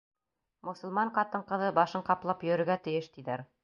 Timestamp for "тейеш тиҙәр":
2.89-3.51